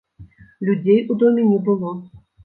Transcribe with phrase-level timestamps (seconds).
[0.69, 1.91] Людзей у доме не было.